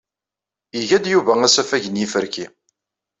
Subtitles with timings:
[0.79, 2.45] Iga-d Yuba asafag n yiferki.